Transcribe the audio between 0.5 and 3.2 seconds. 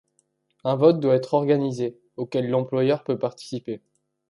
Un vote doit être organisé, auquel l'employeur peut